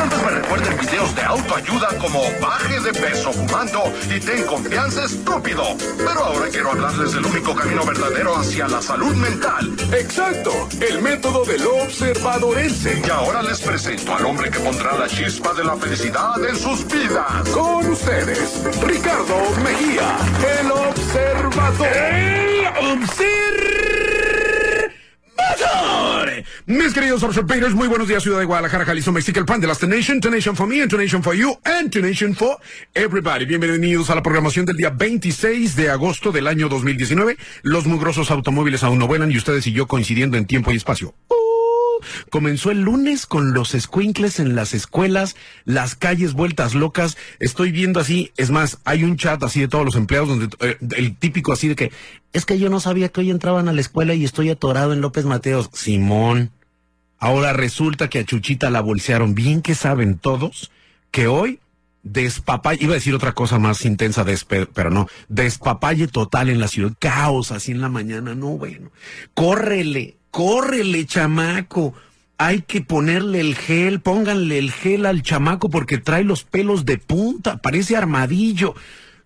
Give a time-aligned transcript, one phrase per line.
[0.00, 5.62] Tantos me recuerden videos de autoayuda como baje de peso fumando y ten confianza estúpido.
[5.98, 9.74] Pero ahora quiero hablarles del único camino verdadero hacia la salud mental.
[9.92, 13.02] Exacto, el método del observadorense.
[13.06, 16.86] Y ahora les presento al hombre que pondrá la chispa de la felicidad en sus
[16.86, 17.48] vidas.
[17.50, 20.16] Con ustedes, Ricardo Mejía,
[20.60, 21.88] el observador.
[21.88, 22.66] El
[23.00, 23.99] observador.
[26.66, 29.78] Mis queridos observadores, muy buenos días, ciudad de Guadalajara, Jalisco, México, el pan de las
[29.78, 32.58] The Nation, The Nation for me, and The Nation for you, and The Nation for
[32.94, 33.44] everybody.
[33.44, 37.36] Bienvenidos a la programación del día 26 de agosto del año 2019.
[37.62, 41.14] Los mugrosos automóviles aún no vuelan y ustedes y yo coincidiendo en tiempo y espacio.
[41.28, 41.39] Uh,
[42.30, 47.16] comenzó el lunes con los squinkles en las escuelas, las calles vueltas locas.
[47.38, 50.76] Estoy viendo así, es más, hay un chat así de todos los empleados donde eh,
[50.96, 51.92] el típico así de que
[52.32, 55.00] es que yo no sabía que hoy entraban a la escuela y estoy atorado en
[55.00, 55.70] López Mateos.
[55.72, 56.50] Simón.
[57.18, 59.34] Ahora resulta que a Chuchita la bolsearon.
[59.34, 60.70] Bien que saben todos
[61.10, 61.60] que hoy
[62.02, 66.68] despapalle, iba a decir otra cosa más intensa, despe, pero no, despapalle total en la
[66.68, 68.90] ciudad, caos así en la mañana, no bueno.
[69.34, 71.94] Córrele, córrele, chamaco.
[72.38, 76.96] Hay que ponerle el gel, pónganle el gel al chamaco porque trae los pelos de
[76.96, 78.74] punta, parece armadillo.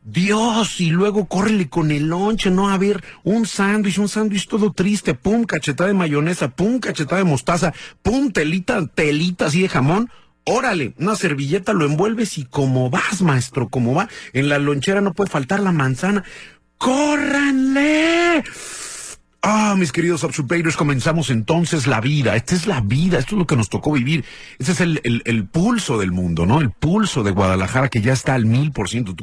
[0.03, 4.73] Dios, y luego córrele con el lonche, no a ver, un sándwich, un sándwich todo
[4.73, 10.11] triste, pum, cachetada de mayonesa, pum, cachetada de mostaza, pum, telita, telita así de jamón.
[10.45, 14.11] Órale, una servilleta lo envuelves y como vas, maestro, como va.
[14.35, 16.23] En la lonchera no puede faltar la manzana.
[16.77, 18.45] ¡Córranle!
[19.47, 22.35] Ah, mis queridos observadores, comenzamos entonces la vida.
[22.35, 24.25] Esta es la vida, esto es lo que nos tocó vivir.
[24.59, 26.63] Este es el, el, el pulso del mundo, ¿no?
[26.63, 29.15] El pulso de Guadalajara que ya está al mil por ciento.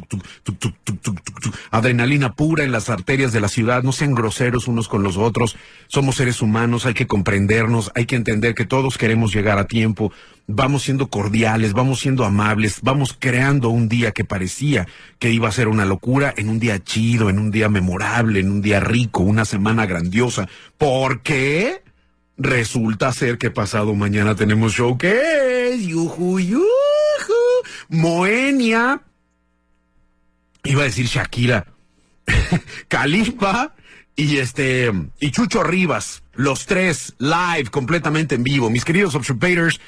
[1.72, 3.82] Adrenalina pura en las arterias de la ciudad.
[3.82, 5.58] No sean groseros unos con los otros.
[5.88, 10.12] Somos seres humanos, hay que comprendernos, hay que entender que todos queremos llegar a tiempo.
[10.54, 14.88] Vamos siendo cordiales, vamos siendo amables, vamos creando un día que parecía
[15.20, 18.52] que iba a ser una locura en un día chido, en un día memorable, en
[18.52, 20.48] un día rico, una semana grandiosa.
[20.78, 21.84] ¿Por qué?
[22.38, 25.78] Resulta ser que pasado mañana tenemos show que
[27.90, 29.02] Moenia.
[30.64, 31.66] Iba a decir Shakira.
[32.88, 33.74] Califa
[34.16, 38.70] y este y Chucho Rivas, los tres live completamente en vivo.
[38.70, 39.80] Mis queridos observadors,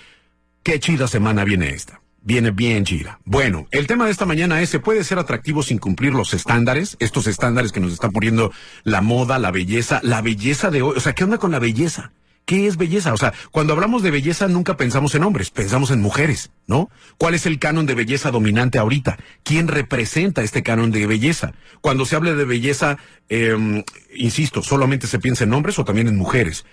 [0.64, 2.02] qué chida semana viene esta.
[2.26, 3.20] Viene bien chida.
[3.26, 6.96] Bueno, el tema de esta mañana es, ¿se puede ser atractivo sin cumplir los estándares?
[7.00, 8.52] Estos estándares que nos está poniendo
[8.86, 10.94] la moda, la belleza, la belleza de hoy.
[10.96, 12.14] O sea, ¿qué onda con la belleza?
[12.46, 13.14] ¿Qué es belleza?
[13.14, 16.90] O sea, cuando hablamos de belleza nunca pensamos en hombres, pensamos en mujeres, ¿no?
[17.18, 19.18] ¿Cuál es el canon de belleza dominante ahorita?
[19.44, 21.54] ¿Quién representa este canon de belleza?
[21.82, 22.98] Cuando se habla de belleza,
[23.30, 23.84] eh,
[24.16, 26.66] insisto, ¿solamente se piensa en hombres o también en mujeres?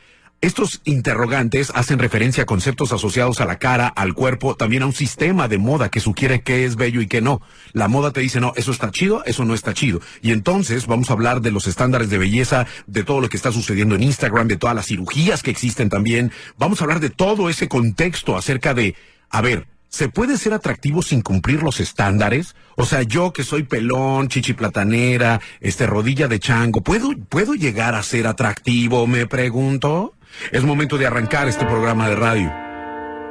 [0.42, 4.94] Estos interrogantes hacen referencia a conceptos asociados a la cara, al cuerpo, también a un
[4.94, 7.42] sistema de moda que sugiere qué es bello y qué no.
[7.74, 10.00] La moda te dice, no, eso está chido, eso no está chido.
[10.22, 13.52] Y entonces vamos a hablar de los estándares de belleza, de todo lo que está
[13.52, 16.32] sucediendo en Instagram, de todas las cirugías que existen también.
[16.56, 18.94] Vamos a hablar de todo ese contexto acerca de,
[19.28, 22.54] a ver, ¿Se puede ser atractivo sin cumplir los estándares?
[22.76, 27.96] O sea, yo que soy pelón, chichi platanera, este rodilla de chango, ¿puedo, puedo llegar
[27.96, 29.08] a ser atractivo?
[29.08, 30.14] Me pregunto.
[30.52, 32.52] Es momento de arrancar este programa de radio.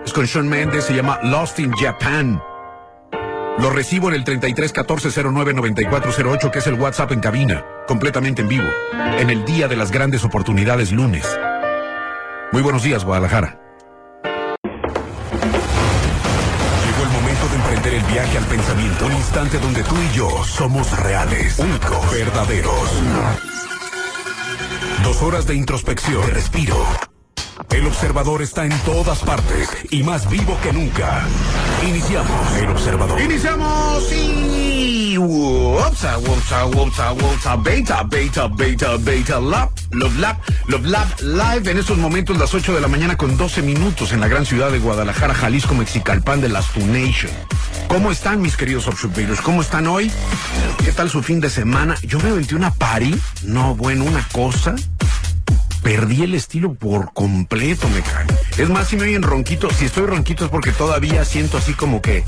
[0.05, 2.41] Es con Sean Mendes, se llama Lost in Japan.
[3.59, 7.65] Lo recibo en el 33 14 09 94 08, que es el WhatsApp en cabina,
[7.87, 8.69] completamente en vivo,
[9.17, 11.27] en el día de las grandes oportunidades lunes.
[12.53, 13.59] Muy buenos días, Guadalajara.
[14.23, 14.55] Llegó
[17.03, 19.05] el momento de emprender el viaje al pensamiento.
[19.05, 22.89] Un instante donde tú y yo somos reales, únicos, verdaderos.
[25.03, 26.75] Dos horas de introspección, respiro.
[27.69, 31.25] El observador está en todas partes y más vivo que nunca.
[31.87, 33.21] Iniciamos el observador.
[33.21, 34.03] Iniciamos.
[35.19, 41.77] Wopsa, wopsa, wopsa, wopsa, beta, beta, beta, beta, lap, love lap, love lap, live en
[41.77, 44.79] estos momentos las 8 de la mañana con 12 minutos en la gran ciudad de
[44.79, 47.31] Guadalajara, Jalisco, Mexicalpan de las Tu Nation.
[47.87, 49.41] ¿Cómo están mis queridos observadores?
[49.41, 50.11] ¿Cómo están hoy?
[50.83, 51.95] ¿Qué tal su fin de semana?
[52.03, 54.75] Yo me aventé una party, no, bueno, una cosa
[55.81, 58.25] perdí el estilo por completo, me cae.
[58.57, 62.01] Es más, si me oyen ronquito, si estoy ronquito es porque todavía siento así como
[62.01, 62.23] que,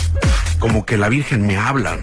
[0.59, 1.97] como que la Virgen me habla.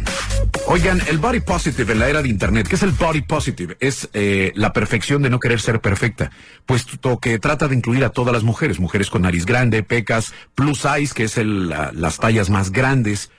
[0.70, 3.78] Oigan, el body positive en la era de Internet, ¿qué es el body positive?
[3.80, 6.30] Es eh, la perfección de no querer ser perfecta,
[6.66, 10.80] puesto que trata de incluir a todas las mujeres, mujeres con nariz grande, pecas, plus
[10.80, 13.30] size, que es el, las tallas más grandes,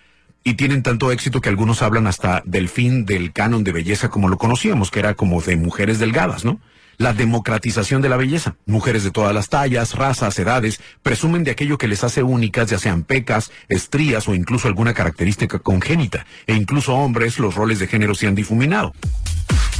[0.44, 4.28] y tienen tanto éxito que algunos hablan hasta del fin del canon de belleza como
[4.28, 6.60] lo conocíamos, que era como de mujeres delgadas, ¿no?
[7.00, 8.58] La democratización de la belleza.
[8.68, 12.78] Mujeres de todas las tallas, razas, edades, presumen de aquello que les hace únicas, ya
[12.78, 16.28] sean pecas, estrías o incluso alguna característica congénita.
[16.46, 18.94] E incluso hombres, los roles de género se han difuminado.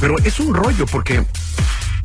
[0.00, 1.24] Pero es un rollo porque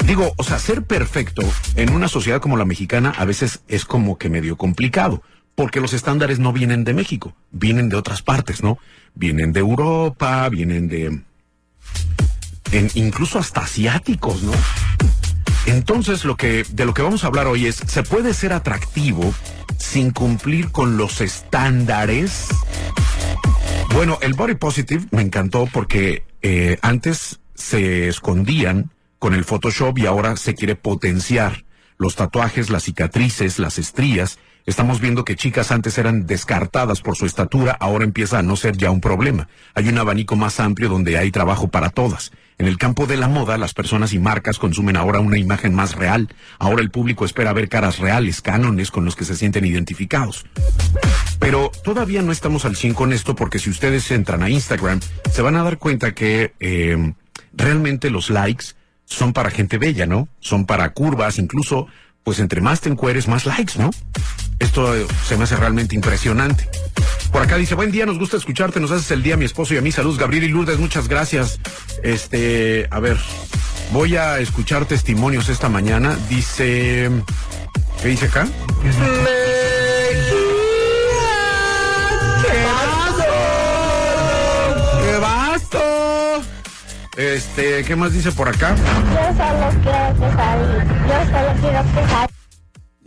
[0.06, 1.41] Digo, o sea, ser perfecto
[1.75, 5.23] en una sociedad como la mexicana a veces es como que medio complicado
[5.56, 8.77] porque los estándares no vienen de México, vienen de otras partes, ¿no?
[9.15, 11.21] Vienen de Europa, vienen de...
[12.94, 14.51] incluso hasta asiáticos, ¿no?
[15.65, 19.33] Entonces, lo que, de lo que vamos a hablar hoy es, ¿se puede ser atractivo
[19.77, 22.47] sin cumplir con los estándares?
[23.94, 30.06] Bueno, el body positive me encantó porque eh, antes se escondían con el Photoshop y
[30.06, 31.65] ahora se quiere potenciar
[31.97, 37.27] los tatuajes, las cicatrices, las estrías Estamos viendo que chicas antes eran descartadas por su
[37.27, 39.47] estatura, ahora empieza a no ser ya un problema.
[39.75, 42.31] Hay un abanico más amplio donde hay trabajo para todas.
[42.57, 45.96] En el campo de la moda, las personas y marcas consumen ahora una imagen más
[45.96, 46.30] real.
[46.57, 50.46] Ahora el público espera ver caras reales, cánones con los que se sienten identificados.
[51.40, 55.42] Pero todavía no estamos al 100 con esto porque si ustedes entran a Instagram, se
[55.42, 57.13] van a dar cuenta que eh,
[57.54, 58.68] realmente los likes
[59.04, 60.30] son para gente bella, ¿no?
[60.40, 61.88] Son para curvas, incluso,
[62.24, 63.92] pues entre más te encueres, más likes, ¿no?
[64.60, 64.94] Esto
[65.28, 66.69] se me hace realmente impresionante.
[67.31, 69.74] Por acá dice, buen día, nos gusta escucharte, nos haces el día a mi esposo
[69.74, 70.18] y a mi salud.
[70.18, 71.60] Gabriel y Lourdes, muchas gracias.
[72.04, 73.18] Este, a ver,
[73.92, 76.18] voy a escuchar testimonios esta mañana.
[76.30, 77.12] Dice,
[78.02, 78.48] ¿qué dice acá?
[85.01, 85.80] ¡Qué basto!
[87.18, 88.75] Este, ¿qué más dice por acá?
[88.75, 88.84] Yo
[89.36, 90.86] solo quiero que salga.
[91.08, 92.35] Yo solo quiero que salga.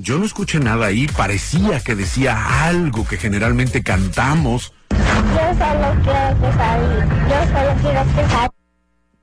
[0.00, 4.72] Yo no escuché nada ahí, parecía que decía algo que generalmente cantamos.
[4.90, 4.96] Yo
[5.58, 8.50] solo quiero que salir, yo solo quiero que salir.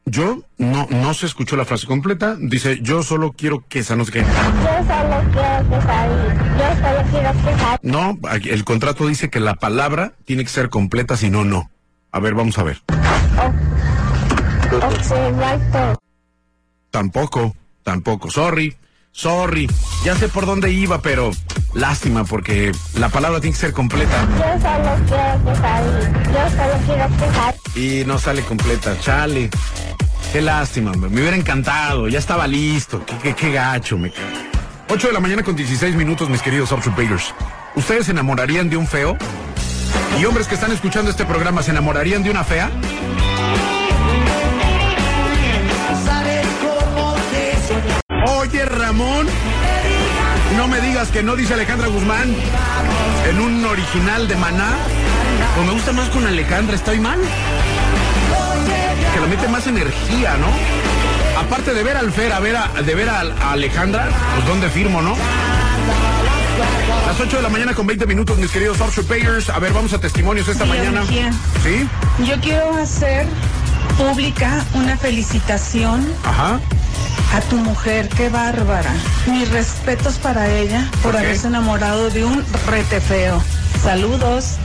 [0.07, 2.35] Yo no, no se escuchó la frase completa.
[2.37, 4.19] Dice, yo solo quiero que esa no sé qué.
[4.19, 7.87] Yo solo quiero que salir, yo solo quiero que.
[7.87, 8.19] No,
[8.51, 11.71] el contrato dice que la palabra tiene que ser completa, si no, no.
[12.11, 12.81] A ver, vamos a ver.
[12.89, 13.53] Oh.
[16.91, 18.29] Tampoco, tampoco.
[18.29, 18.75] Sorry.
[19.15, 19.69] Sorry,
[20.03, 21.31] ya sé por dónde iba, pero
[21.73, 24.27] lástima porque la palabra tiene que ser completa.
[24.37, 25.99] Yo solo quiero que salga.
[26.25, 27.55] Yo solo quiero que salga.
[27.75, 29.49] Y no sale completa, chale.
[30.33, 33.05] Qué lástima, me hubiera encantado, ya estaba listo.
[33.05, 34.27] Qué, qué, qué gacho, me cago.
[34.89, 37.33] 8 de la mañana con 16 minutos, mis queridos Uptroopers.
[37.75, 39.17] ¿Ustedes se enamorarían de un feo?
[40.19, 42.69] ¿Y hombres que están escuchando este programa se enamorarían de una fea?
[48.27, 49.27] Oye, Ramón,
[50.57, 52.33] no me digas que no dice Alejandra Guzmán
[53.29, 54.77] en un original de Maná.
[55.59, 57.19] O me gusta más con Alejandra, ¿estoy mal?
[59.13, 60.47] Que le mete más energía, ¿no?
[61.39, 65.01] Aparte de ver al Fer, a ver a, de ver a, Alejandra, pues dónde firmo,
[65.01, 65.15] ¿no?
[67.05, 69.49] Las 8 de la mañana con 20 minutos, mis queridos Payers.
[69.49, 71.03] A ver, vamos a testimonios esta mañana.
[71.05, 71.87] ¿Sí?
[72.25, 73.27] Yo quiero hacer
[73.97, 76.59] pública una felicitación Ajá
[77.33, 78.93] a tu mujer, qué bárbara.
[79.29, 83.41] Mis respetos para ella por haberse enamorado de un rete feo.
[83.81, 84.57] Saludos.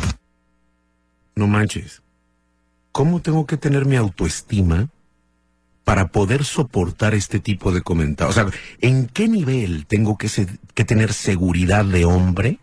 [1.34, 2.02] No manches.
[2.92, 4.88] ¿Cómo tengo que tener mi autoestima
[5.84, 8.36] para poder soportar este tipo de comentarios?
[8.36, 10.28] O sea, ¿en qué nivel tengo que,
[10.74, 12.58] que tener seguridad de hombre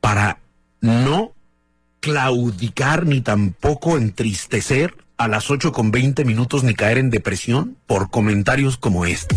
[0.00, 0.38] para
[0.80, 1.32] no
[2.00, 8.10] claudicar ni tampoco entristecer a las 8 con 20 minutos ni caer en depresión por
[8.10, 9.36] comentarios como este.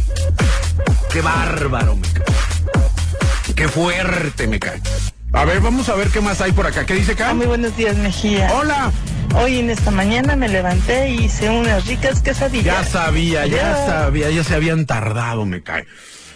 [1.12, 2.24] Qué bárbaro me cae.
[3.54, 4.82] Qué fuerte me cae.
[5.34, 6.86] A ver, vamos a ver qué más hay por acá.
[6.86, 7.34] ¿Qué dice acá?
[7.34, 8.50] Muy buenos días, Mejía.
[8.54, 8.94] Hola.
[9.36, 12.66] Hoy en esta mañana me levanté y hice unas ricas quesadillas.
[12.66, 15.86] Ya sabía, ya sabía, ya se habían tardado, me cae.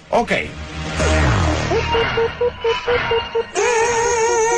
[0.10, 0.34] Ok.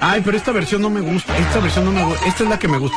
[0.00, 1.36] Ay, pero esta versión no me gusta.
[1.36, 2.26] Esta versión no me gusta.
[2.26, 2.96] Esta es la que me gusta.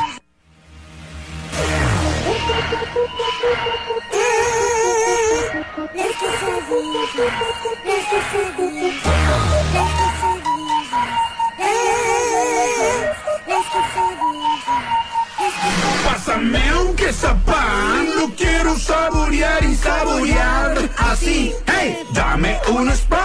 [16.30, 21.52] Pásame aunque zapán, lo quiero saborear y saborear así.
[21.66, 23.18] Hey, dame un Sprite.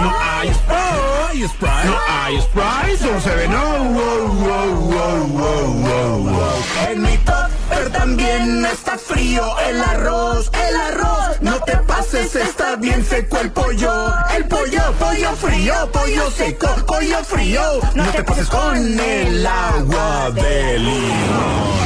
[0.00, 1.84] No hay Sprite.
[1.84, 2.96] No hay Sprite.
[2.98, 3.62] Solo se ve no.
[3.62, 6.90] Oh, wow, oh, wow, oh, wow, wow, wow, wow.
[6.90, 11.40] En mi topper también está frío el arroz, el arroz.
[11.40, 13.92] No te pases, está bien seco el pollo.
[14.36, 17.62] El pollo, pollo frío, pollo seco, pollo frío.
[17.94, 21.82] No te pases con el agua de limón.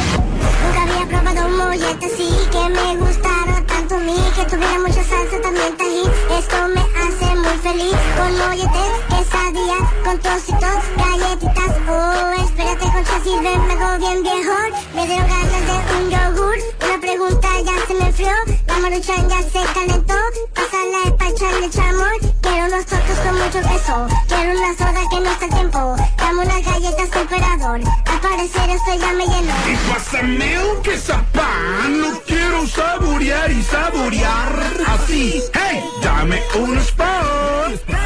[0.63, 5.05] Nunca había probado un mollete así que me gustara tanto a mí Que tuviera mucha
[5.05, 7.26] salsa, también tajín Esto me hace
[7.59, 11.73] feliz Con molletes, quesadillas, con trocitos, galletitas.
[11.89, 14.57] Oh, espérate, concha, sírveme bien viejo
[14.95, 16.57] Me dieron ganas de un yogur.
[16.85, 18.33] Una pregunta ya se me enfrió.
[18.67, 20.15] La maruchan ya se calentó.
[20.55, 24.07] Pásale pa' echarle chamor Quiero unos tortos con mucho queso.
[24.29, 25.97] Quiero una soda que no está tiempo.
[26.19, 29.55] Dame unas galletas temperador Al parecer esto ya me llenó.
[29.71, 34.73] Y pásame un quesapán, no quiero saborear y saborear.
[34.87, 35.43] Así.
[35.55, 35.83] ¡Hey!
[36.03, 36.77] Dame un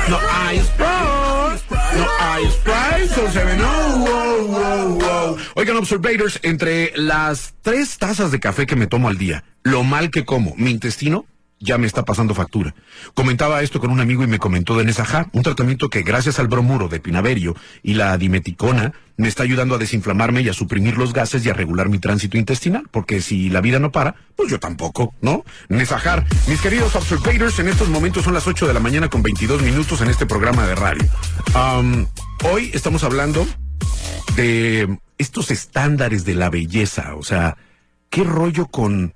[0.08, 1.70] No hay Sprite.
[1.96, 3.14] No hay Sprite.
[3.14, 3.40] Solo se.
[5.54, 10.10] Oigan, observators, entre las tres tazas de café que me tomo al día, lo mal
[10.10, 11.26] que como, mi intestino
[11.60, 12.74] ya me está pasando factura.
[13.14, 16.48] Comentaba esto con un amigo y me comentó de Nesajá, un tratamiento que gracias al
[16.48, 21.12] bromuro de pinaverio y la dimeticona me está ayudando a desinflamarme y a suprimir los
[21.12, 24.58] gases y a regular mi tránsito intestinal, porque si la vida no para, pues yo
[24.58, 25.44] tampoco, ¿no?
[25.68, 29.60] Nesajar, mis queridos observators, en estos momentos son las 8 de la mañana con 22
[29.62, 31.04] minutos en este programa de radio.
[32.50, 33.46] Hoy estamos hablando
[34.34, 37.58] de estos estándares de la belleza, o sea,
[38.08, 39.12] ¿qué rollo con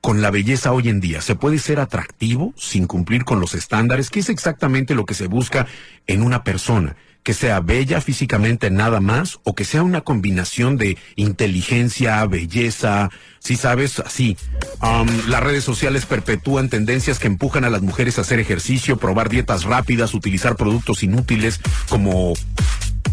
[0.00, 1.20] con la belleza hoy en día?
[1.20, 4.10] ¿Se puede ser atractivo sin cumplir con los estándares?
[4.10, 5.66] ¿Qué es exactamente lo que se busca
[6.06, 6.96] en una persona?
[7.22, 13.10] ¿Que sea bella físicamente nada más o que sea una combinación de inteligencia, belleza?
[13.38, 14.36] Si sabes, así.
[14.80, 19.28] Am, las redes sociales perpetúan tendencias que empujan a las mujeres a hacer ejercicio, probar
[19.28, 22.34] dietas rápidas, utilizar productos inútiles como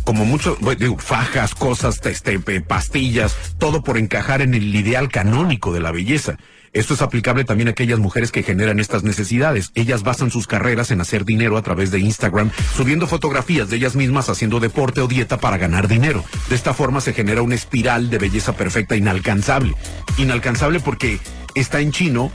[0.05, 5.73] como mucho, bueno, digo, fajas, cosas, este, pastillas, todo por encajar en el ideal canónico
[5.73, 6.37] de la belleza.
[6.75, 9.71] Esto es aplicable también a aquellas mujeres que generan estas necesidades.
[9.75, 13.95] Ellas basan sus carreras en hacer dinero a través de Instagram, subiendo fotografías de ellas
[13.95, 16.25] mismas haciendo deporte o dieta para ganar dinero.
[16.49, 19.73] De esta forma se genera una espiral de belleza perfecta inalcanzable.
[20.17, 21.19] Inalcanzable porque
[21.55, 22.29] está en chino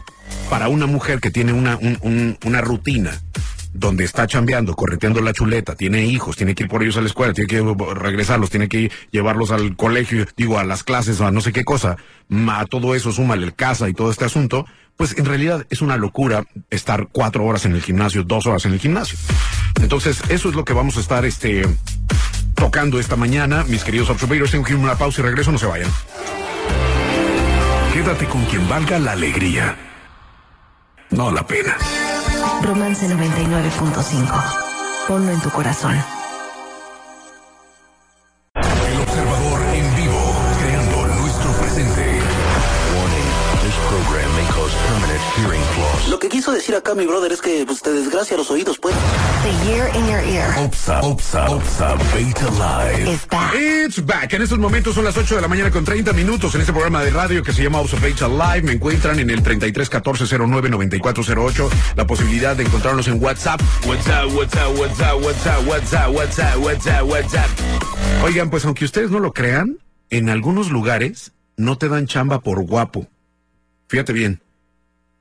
[0.49, 3.21] para una mujer que tiene una, un- un- una rutina
[3.73, 7.07] donde está chambeando, correteando la chuleta, tiene hijos, tiene que ir por ellos a la
[7.07, 7.63] escuela, tiene que
[7.95, 11.97] regresarlos, tiene que llevarlos al colegio, digo, a las clases, a no sé qué cosa,
[12.49, 15.97] a todo eso súmale el casa y todo este asunto, pues en realidad es una
[15.97, 19.19] locura estar cuatro horas en el gimnasio, dos horas en el gimnasio.
[19.81, 21.67] Entonces, eso es lo que vamos a estar, este,
[22.55, 25.67] tocando esta mañana, mis queridos observators, tengo que ir una pausa y regreso, no se
[25.67, 25.91] vayan.
[27.95, 29.77] Quédate con quien valga la alegría.
[31.11, 31.77] No la pena.
[32.63, 35.07] Romance 99.5.
[35.09, 36.20] Ponlo en tu corazón.
[46.11, 48.97] Lo que quiso decir acá mi brother es que pues, te desgracia los oídos, pues.
[49.45, 53.13] The year in your ear Opsa, Opsa, Opsa, Beta Live.
[53.13, 53.55] is back.
[53.55, 54.33] It's back.
[54.33, 57.05] En estos momentos son las 8 de la mañana con 30 minutos en este programa
[57.05, 58.63] de radio que se llama Observate Live.
[58.63, 61.71] Me encuentran en el 33 14 09 94 08.
[61.95, 63.61] La posibilidad de encontrarnos en WhatsApp.
[63.87, 67.49] WhatsApp, WhatsApp, WhatsApp, WhatsApp, WhatsApp, WhatsApp, WhatsApp, WhatsApp.
[68.25, 69.79] Oigan, pues aunque ustedes no lo crean,
[70.11, 73.07] en algunos lugares no te dan chamba por guapo.
[73.87, 74.41] Fíjate bien,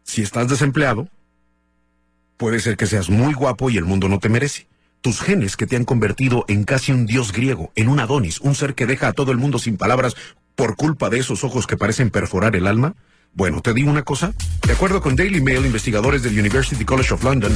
[0.10, 1.08] si estás desempleado,
[2.36, 4.68] puede ser que seas muy guapo y el mundo no te merece.
[5.02, 8.56] Tus genes que te han convertido en casi un dios griego, en un Adonis, un
[8.56, 10.16] ser que deja a todo el mundo sin palabras
[10.56, 12.96] por culpa de esos ojos que parecen perforar el alma.
[13.34, 14.34] Bueno, te digo una cosa.
[14.66, 17.56] De acuerdo con Daily Mail, investigadores del University College of London,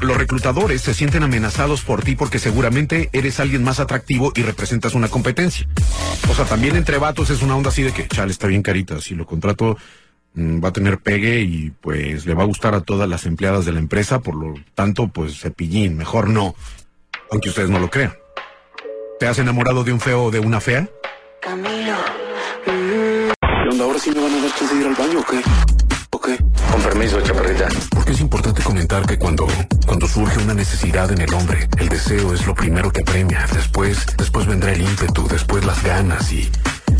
[0.00, 4.94] los reclutadores se sienten amenazados por ti porque seguramente eres alguien más atractivo y representas
[4.94, 5.68] una competencia.
[6.28, 9.00] O sea, también entre vatos es una onda así de que, chale, está bien carita,
[9.00, 9.78] si lo contrato
[10.62, 13.72] va a tener pegue y pues le va a gustar a todas las empleadas de
[13.72, 16.54] la empresa, por lo tanto, pues cepillín, mejor no,
[17.30, 18.14] aunque ustedes no lo crean.
[19.18, 20.88] ¿Te has enamorado de un feo o de una fea?
[21.42, 21.50] ¿Qué
[23.70, 23.84] onda?
[23.84, 25.40] ¿Ahora sí me van a dar chance de ir al baño o qué?
[26.10, 26.38] ¿O qué?
[26.70, 27.68] Con permiso, chaparrita.
[27.90, 29.46] Porque es importante comentar que cuando,
[29.86, 33.46] cuando surge una necesidad en el hombre, el deseo es lo primero que apremia.
[33.52, 36.48] Después, después vendrá el ímpetu, después las ganas y,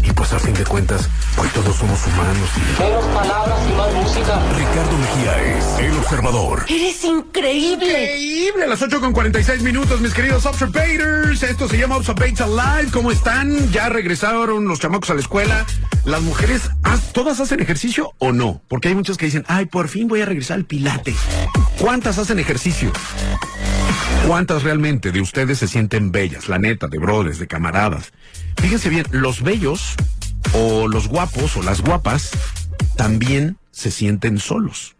[0.08, 2.82] y pues a fin de cuentas, hoy todos somos humanos y...
[2.82, 4.40] Menos palabras y más música.
[4.56, 6.64] Ricardo Mejía es el observador.
[6.68, 8.14] Eres increíble.
[8.14, 11.42] Increíble, a las 8 con 46 minutos, mis queridos Observators.
[11.42, 12.90] Esto se llama Observate Live.
[12.92, 13.70] ¿Cómo están?
[13.70, 15.66] Ya regresaron los chamacos a la escuela.
[16.04, 16.70] las mujeres,
[17.12, 18.62] ¿todas hacen ejercicio o no?
[18.68, 21.14] Porque hay muchas que dicen, ay, por fin voy a regresar al pilate.
[21.78, 22.92] ¿Cuántas hacen ejercicio?
[24.26, 26.48] ¿Cuántas realmente de ustedes se sienten bellas?
[26.48, 28.12] La neta, de brothers, de camaradas.
[28.56, 29.94] Fíjense bien, los bellos
[30.52, 32.30] o los guapos o las guapas
[32.96, 34.96] también se sienten solos.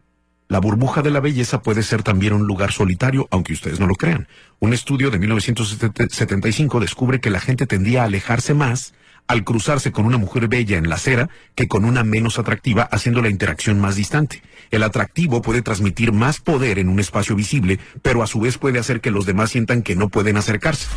[0.49, 3.97] La burbuja de la belleza puede ser también un lugar solitario, aunque ustedes no lo
[3.97, 4.29] crean.
[4.61, 8.95] Un estudio de 1975 descubre que la gente tendía a alejarse más
[9.29, 13.23] al cruzarse con una mujer bella en la acera que con una menos atractiva, haciendo
[13.23, 14.43] la interacción más distante.
[14.71, 18.79] El atractivo puede transmitir más poder en un espacio visible, pero a su vez puede
[18.79, 20.89] hacer que los demás sientan que no pueden acercarse.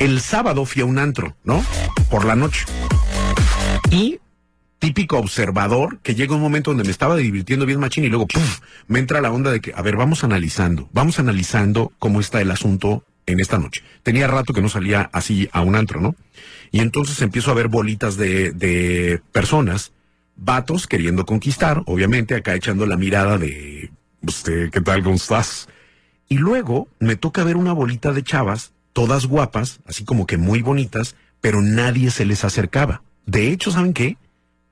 [0.00, 1.64] El sábado fui a un antro, ¿no?
[2.10, 2.64] Por la noche.
[3.90, 4.18] Y
[4.78, 8.26] típico observador que llega un momento donde me estaba divirtiendo bien machín y luego
[8.88, 12.50] me entra la onda de que, a ver, vamos analizando, vamos analizando cómo está el
[12.50, 13.82] asunto en esta noche.
[14.02, 16.16] Tenía rato que no salía así a un antro, ¿no?
[16.70, 19.92] Y entonces empiezo a ver bolitas de, de personas,
[20.36, 23.90] vatos queriendo conquistar, obviamente acá echando la mirada de,
[24.22, 25.68] usted, ¿qué tal, cómo estás?
[26.28, 30.62] Y luego me toca ver una bolita de chavas, todas guapas, así como que muy
[30.62, 33.02] bonitas, pero nadie se les acercaba.
[33.26, 34.16] De hecho, ¿saben qué?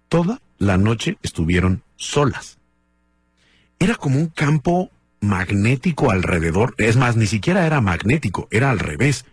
[0.09, 2.59] Toda la noche estuvieron solas.
[3.79, 4.91] Era como un campo
[5.21, 6.75] magnético alrededor.
[6.79, 9.25] Es más, ni siquiera era magnético, era al revés.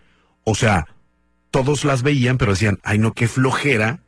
[0.43, 0.87] O sea,
[1.55, 4.01] todos las veían, pero decían, ay no, qué flojera,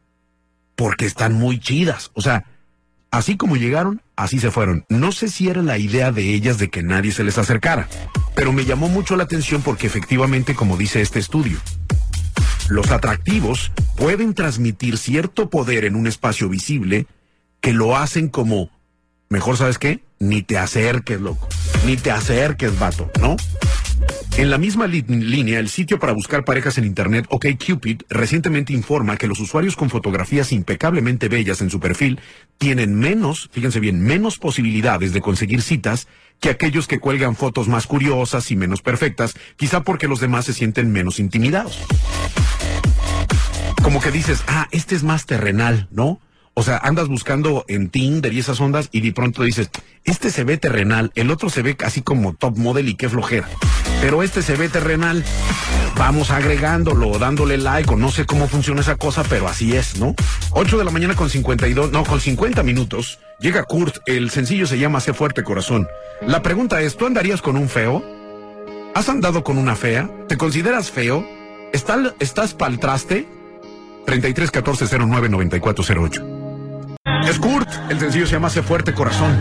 [0.76, 2.12] porque están muy chidas.
[2.14, 2.44] O sea,
[3.10, 4.84] así como llegaron, así se fueron.
[4.90, 7.88] No sé si era la idea de ellas de que nadie se les acercara,
[8.36, 11.58] pero me llamó mucho la atención porque efectivamente, como dice este estudio,
[12.68, 17.08] los atractivos pueden transmitir cierto poder en un espacio visible
[17.62, 18.72] que lo hacen como,
[19.30, 21.48] mejor sabes qué, ni te acerques, loco,
[21.86, 23.38] ni te acerques, vato, ¿no?
[24.38, 29.26] En la misma línea, el sitio para buscar parejas en Internet, OkCupid, recientemente informa que
[29.26, 32.20] los usuarios con fotografías impecablemente bellas en su perfil
[32.60, 36.08] tienen menos, fíjense bien, menos posibilidades de conseguir citas
[36.40, 40.54] que aquellos que cuelgan fotos más curiosas y menos perfectas, quizá porque los demás se
[40.54, 41.80] sienten menos intimidados.
[43.82, 46.20] Como que dices, ah, este es más terrenal, ¿no?
[46.60, 49.70] O sea, andas buscando en Tinder y esas ondas y de pronto dices,
[50.06, 53.48] este se ve terrenal, el otro se ve casi como top model y qué flojera.
[54.02, 55.24] Pero este se ve terrenal.
[56.00, 60.16] Vamos agregándolo, dándole like o no sé cómo funciona esa cosa, pero así es, ¿no?
[60.50, 63.20] 8 de la mañana con 52, no, con 50 minutos.
[63.40, 65.88] Llega Kurt, el sencillo se llama Sé fuerte corazón.
[66.26, 68.04] La pregunta es, ¿tú andarías con un feo?
[68.96, 70.10] ¿Has andado con una fea?
[70.28, 71.24] ¿Te consideras feo?
[71.72, 73.28] ¿Estás, estás pa'l traste?
[74.08, 76.37] 33 14 09 94 08.
[77.28, 79.36] Es Kurt, el sencillo se llama Sé Fuerte Corazón.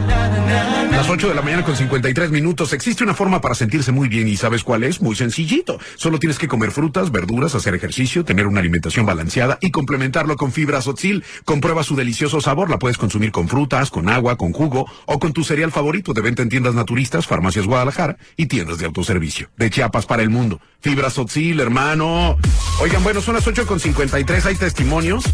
[0.90, 2.72] Las 8 de la mañana con 53 minutos.
[2.72, 5.00] Existe una forma para sentirse muy bien y ¿sabes cuál es?
[5.00, 5.78] Muy sencillito.
[5.94, 10.50] Solo tienes que comer frutas, verduras, hacer ejercicio, tener una alimentación balanceada y complementarlo con
[10.50, 11.22] fibra Sotzil.
[11.44, 12.70] Comprueba su delicioso sabor.
[12.70, 16.22] La puedes consumir con frutas, con agua, con jugo o con tu cereal favorito de
[16.22, 19.50] venta en tiendas naturistas, farmacias Guadalajara y tiendas de autoservicio.
[19.58, 20.60] De Chiapas para el mundo.
[20.86, 22.36] Fibra Sotzil, hermano.
[22.80, 24.46] Oigan, bueno, son las 8 con 53.
[24.46, 25.24] Hay testimonios.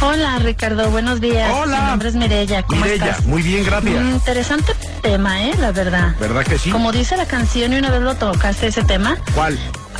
[0.00, 0.88] Hola, Ricardo.
[0.90, 1.52] Buenos días.
[1.54, 1.78] Hola.
[1.82, 2.62] Mi nombre es Mirella.
[2.62, 3.26] ¿Cómo Mirella, estás?
[3.26, 4.02] muy bien, gracias.
[4.02, 5.52] Mm, interesante tema, ¿eh?
[5.58, 6.16] La verdad.
[6.18, 6.70] ¿Verdad que sí?
[6.70, 9.58] Como dice la canción y una vez lo tocaste ese tema, ¿Cuál?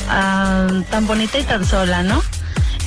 [0.09, 2.23] ah, tan bonita y tan sola, ¿no?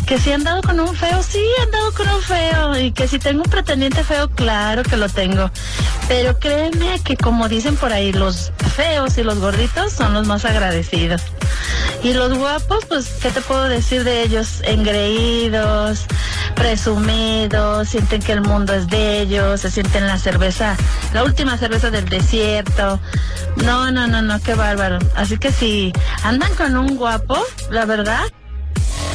[0.08, 2.78] Que si he andado con un feo, sí, he andado con un feo.
[2.78, 5.50] Y que si tengo un pretendiente feo, claro que lo tengo.
[6.08, 10.46] Pero créeme que como dicen por ahí, los feos y los gorditos son los más
[10.46, 11.20] agradecidos.
[12.02, 14.62] Y los guapos, pues, ¿qué te puedo decir de ellos?
[14.62, 16.06] Engreídos,
[16.54, 20.74] presumidos, sienten que el mundo es de ellos, se sienten la cerveza,
[21.12, 22.98] la última cerveza del desierto.
[23.56, 25.00] No, no, no, no, qué bárbaro.
[25.14, 25.92] Así que si
[26.22, 27.36] andan con un guapo,
[27.70, 28.22] la verdad,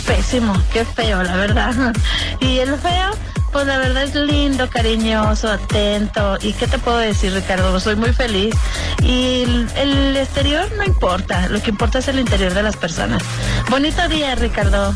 [0.05, 1.93] pésimo, qué feo, la verdad.
[2.39, 3.11] Y el feo,
[3.51, 6.37] pues la verdad es lindo, cariñoso, atento.
[6.41, 7.79] ¿Y qué te puedo decir, Ricardo?
[7.79, 8.55] Soy muy feliz.
[9.01, 13.23] Y el, el exterior no importa, lo que importa es el interior de las personas.
[13.69, 14.95] Bonito día, Ricardo.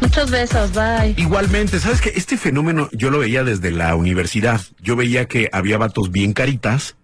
[0.00, 1.14] Muchos besos, bye.
[1.16, 4.60] Igualmente, ¿sabes que Este fenómeno yo lo veía desde la universidad.
[4.80, 6.96] Yo veía que había vatos bien caritas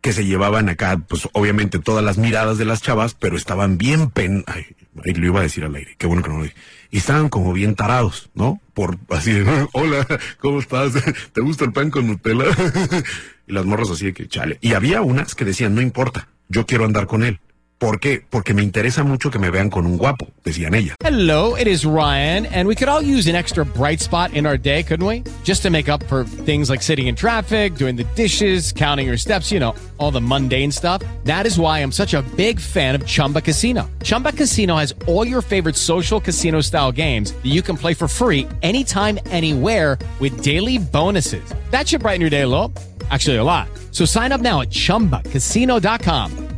[0.00, 4.10] que se llevaban acá, pues obviamente todas las miradas de las chavas, pero estaban bien
[4.10, 4.44] pen...
[4.46, 4.66] Ay,
[5.04, 6.56] ay, lo iba a decir al aire, qué bueno que no lo dije.
[6.90, 8.60] Y estaban como bien tarados, ¿no?
[8.74, 10.06] Por así de, hola,
[10.38, 10.92] ¿cómo estás?
[11.32, 12.44] ¿Te gusta el pan con Nutella?
[13.46, 14.58] y las morras así de que, chale.
[14.60, 17.40] Y había unas que decían, no importa, yo quiero andar con él.
[17.78, 18.24] ¿Por qué?
[18.28, 20.96] Porque me interesa mucho que me vean con un guapo, decían ellas.
[21.04, 24.58] Hello, it is Ryan, and we could all use an extra bright spot in our
[24.58, 25.22] day, couldn't we?
[25.44, 29.16] Just to make up for things like sitting in traffic, doing the dishes, counting your
[29.16, 31.02] steps, you know, all the mundane stuff.
[31.22, 33.88] That is why I'm such a big fan of Chumba Casino.
[34.02, 38.08] Chumba Casino has all your favorite social casino style games that you can play for
[38.08, 41.54] free anytime, anywhere with daily bonuses.
[41.70, 42.72] That should brighten your day a little.
[43.10, 43.68] Actually, a lot.
[43.92, 46.57] So sign up now at chumbacasino.com.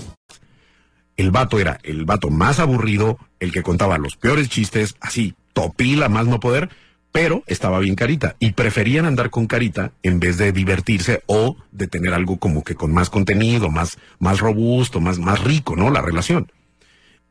[1.21, 6.09] El vato era el vato más aburrido, el que contaba los peores chistes, así, topila
[6.09, 6.69] más no poder,
[7.11, 11.85] pero estaba bien carita y preferían andar con carita en vez de divertirse o de
[11.85, 15.91] tener algo como que con más contenido, más, más robusto, más, más rico, ¿no?
[15.91, 16.51] La relación.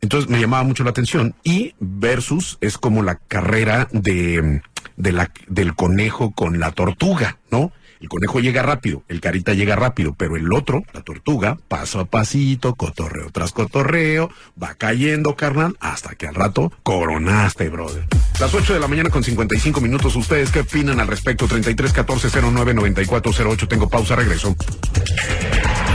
[0.00, 4.62] Entonces me llamaba mucho la atención y versus es como la carrera de,
[4.98, 7.72] de la, del conejo con la tortuga, ¿no?
[8.00, 12.06] El conejo llega rápido, el carita llega rápido, pero el otro, la tortuga, paso a
[12.06, 18.06] pasito, cotorreo tras cotorreo, va cayendo, carnal, hasta que al rato coronaste, brother.
[18.40, 21.46] Las 8 de la mañana con 55 minutos, ¿ustedes qué opinan al respecto?
[21.46, 24.56] 33 14 09 94 08, tengo pausa, regreso.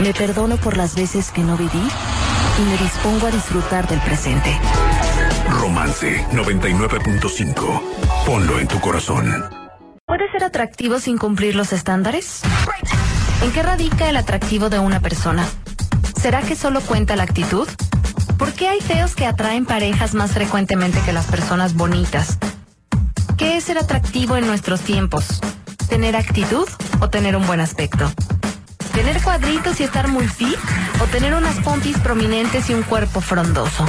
[0.00, 4.56] Me perdono por las veces que no viví y me dispongo a disfrutar del presente.
[5.60, 7.82] Romance 99.5.
[8.24, 9.65] Ponlo en tu corazón.
[10.16, 12.40] ¿Puede ser atractivo sin cumplir los estándares?
[13.42, 15.46] ¿En qué radica el atractivo de una persona?
[16.18, 17.68] ¿Será que solo cuenta la actitud?
[18.38, 22.38] ¿Por qué hay feos que atraen parejas más frecuentemente que las personas bonitas?
[23.36, 25.38] ¿Qué es ser atractivo en nuestros tiempos?
[25.90, 26.66] ¿Tener actitud
[27.00, 28.10] o tener un buen aspecto?
[28.94, 30.58] ¿Tener cuadritos y estar muy fit?
[31.02, 33.84] ¿O tener unas pompis prominentes y un cuerpo frondoso?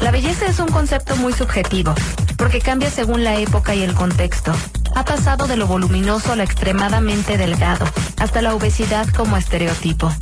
[0.00, 1.94] La belleza es un concepto muy subjetivo,
[2.38, 4.54] porque cambia según la época y el contexto.
[4.98, 10.12] Ha pasado de lo voluminoso a lo extremadamente delgado, hasta la obesidad como estereotipo.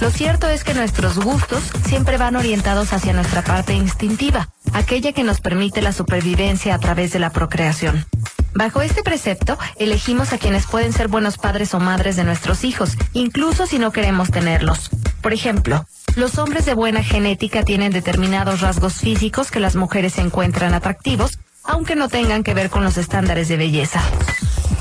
[0.00, 5.22] Lo cierto es que nuestros gustos siempre van orientados hacia nuestra parte instintiva, aquella que
[5.22, 8.04] nos permite la supervivencia a través de la procreación.
[8.52, 12.96] Bajo este precepto, elegimos a quienes pueden ser buenos padres o madres de nuestros hijos,
[13.12, 14.90] incluso si no queremos tenerlos.
[15.22, 15.86] Por ejemplo,
[16.16, 21.96] los hombres de buena genética tienen determinados rasgos físicos que las mujeres encuentran atractivos, aunque
[21.96, 24.00] no tengan que ver con los estándares de belleza.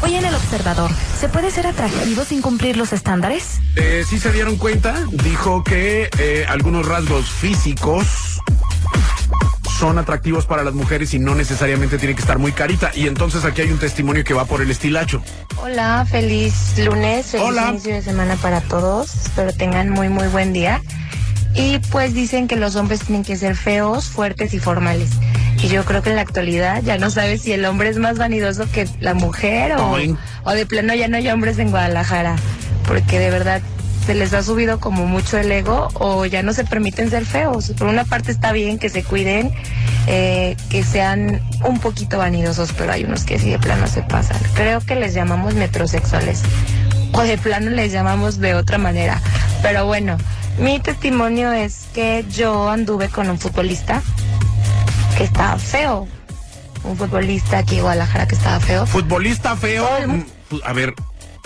[0.02, 3.60] Hoy en El Observador, ¿se puede ser atractivo sin cumplir los estándares?
[3.76, 4.94] Eh, ¿Sí se dieron cuenta?
[5.24, 8.42] Dijo que eh, algunos rasgos físicos
[9.80, 12.92] son atractivos para las mujeres y no necesariamente tiene que estar muy carita.
[12.94, 15.22] Y entonces aquí hay un testimonio que va por el estilacho.
[15.58, 17.70] Hola, feliz lunes, feliz Hola.
[17.72, 19.16] inicio de semana para todos.
[19.16, 20.82] Espero tengan muy muy buen día.
[21.56, 25.10] Y pues dicen que los hombres tienen que ser feos, fuertes y formales.
[25.66, 28.20] Y yo creo que en la actualidad ya no sabes si el hombre es más
[28.20, 29.98] vanidoso que la mujer o,
[30.44, 32.36] o de plano ya no hay hombres en Guadalajara.
[32.88, 33.64] Porque de verdad
[34.06, 37.74] se les ha subido como mucho el ego o ya no se permiten ser feos.
[37.80, 39.52] Por una parte está bien que se cuiden,
[40.06, 44.38] eh, que sean un poquito vanidosos, pero hay unos que sí de plano se pasan.
[44.54, 46.44] Creo que les llamamos metrosexuales
[47.12, 49.20] o de plano les llamamos de otra manera.
[49.64, 50.18] Pero bueno,
[50.60, 54.04] mi testimonio es que yo anduve con un futbolista
[55.16, 56.08] que estaba feo.
[56.84, 58.86] Un futbolista aquí en Guadalajara que estaba feo.
[58.86, 59.88] Futbolista feo.
[60.64, 60.94] A ver,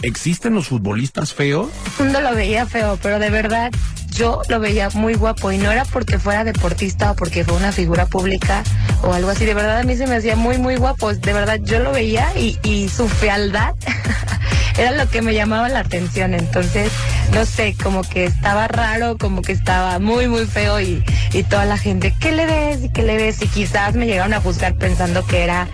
[0.02, 1.70] ¿existen los futbolistas feos?
[1.98, 3.72] Mundo lo veía feo, pero de verdad
[4.12, 7.72] yo lo veía muy guapo y no era porque fuera deportista o porque fue una
[7.72, 8.64] figura pública
[9.04, 9.46] o algo así.
[9.46, 11.14] De verdad a mí se me hacía muy, muy guapo.
[11.14, 13.76] De verdad yo lo veía y, y su fealdad
[14.80, 16.34] era lo que me llamaba la atención.
[16.34, 16.92] Entonces,
[17.34, 21.66] no sé, como que estaba raro, como que estaba muy, muy feo y, y toda
[21.66, 22.84] la gente, ¿qué le ves?
[22.84, 23.42] ¿Y qué le ves?
[23.42, 25.68] Y quizás me llegaron a juzgar pensando que era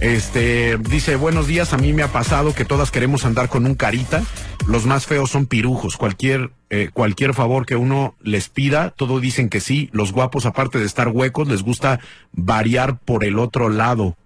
[0.00, 3.74] Este, dice, buenos días, a mí me ha pasado que todas queremos andar con un
[3.74, 4.22] carita.
[4.66, 5.98] Los más feos son pirujos.
[5.98, 9.90] Cualquier, eh, cualquier favor que uno les pida, todo dicen que sí.
[9.92, 12.00] Los guapos, aparte de estar huecos, les gusta
[12.32, 14.16] variar por el otro lado.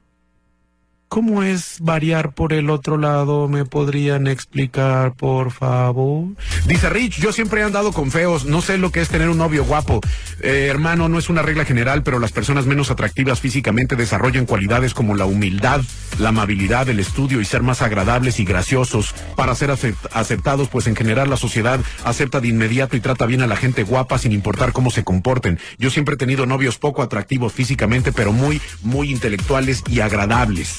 [1.15, 3.47] ¿Cómo es variar por el otro lado?
[3.47, 6.31] ¿Me podrían explicar, por favor?
[6.67, 9.39] Dice Rich, yo siempre he andado con feos, no sé lo que es tener un
[9.39, 10.01] novio guapo.
[10.41, 14.93] Eh, hermano, no es una regla general, pero las personas menos atractivas físicamente desarrollan cualidades
[14.93, 15.83] como la humildad,
[16.19, 20.89] la amabilidad, el estudio y ser más agradables y graciosos para ser acept- aceptados, pues
[20.89, 24.33] en general la sociedad acepta de inmediato y trata bien a la gente guapa sin
[24.33, 25.61] importar cómo se comporten.
[25.79, 30.79] Yo siempre he tenido novios poco atractivos físicamente, pero muy, muy intelectuales y agradables.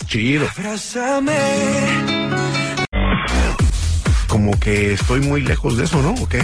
[4.27, 6.15] Como que estoy muy lejos de eso, ¿no?
[6.19, 6.41] ¿O qué?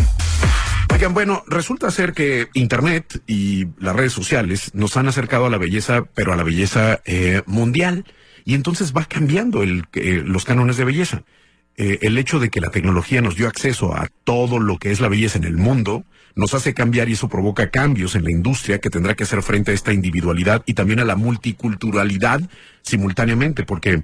[0.93, 5.57] Oigan, bueno, resulta ser que Internet y las redes sociales nos han acercado a la
[5.57, 8.05] belleza, pero a la belleza eh, mundial.
[8.45, 11.23] Y entonces va cambiando el, eh, los cánones de belleza.
[11.77, 14.99] Eh, el hecho de que la tecnología nos dio acceso a todo lo que es
[14.99, 16.03] la belleza en el mundo,
[16.35, 19.71] nos hace cambiar y eso provoca cambios en la industria que tendrá que hacer frente
[19.71, 22.41] a esta individualidad y también a la multiculturalidad
[22.81, 24.03] simultáneamente, porque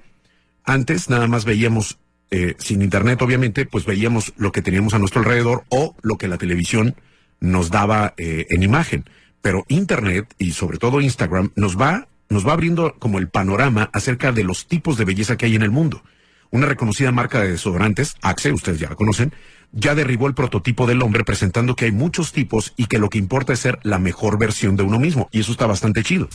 [0.63, 1.99] antes nada más veíamos,
[2.31, 6.27] eh, sin internet obviamente, pues veíamos lo que teníamos a nuestro alrededor o lo que
[6.27, 6.95] la televisión
[7.39, 9.05] nos daba eh, en imagen.
[9.41, 14.31] Pero internet y sobre todo Instagram nos va, nos va abriendo como el panorama acerca
[14.31, 16.03] de los tipos de belleza que hay en el mundo.
[16.51, 19.33] Una reconocida marca de desodorantes, Axe, ustedes ya la conocen,
[19.71, 23.17] ya derribó el prototipo del hombre presentando que hay muchos tipos y que lo que
[23.17, 25.27] importa es ser la mejor versión de uno mismo.
[25.31, 26.29] Y eso está bastante chido.